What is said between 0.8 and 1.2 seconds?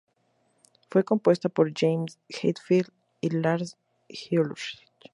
Fue